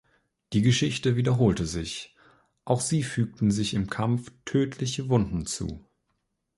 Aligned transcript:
Die 0.53 0.63
Geschichte 0.63 1.15
wiederholte 1.15 1.67
sich, 1.67 2.15
auch 2.65 2.81
sie 2.81 3.03
fügten 3.03 3.51
sich 3.51 3.75
im 3.75 3.87
Kampf 3.87 4.31
tödliche 4.45 5.09
Wunden 5.09 5.45
zu. 5.45 5.85